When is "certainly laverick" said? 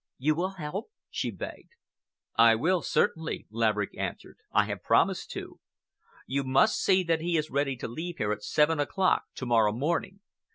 2.85-3.95